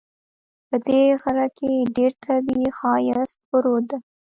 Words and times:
په 0.67 0.75
دې 0.87 1.01
غره 1.21 1.47
کې 1.57 1.71
ډېر 1.95 2.11
طبیعي 2.25 2.69
ښایست 2.77 3.37
پروت 3.47 3.83
ده 3.91 3.97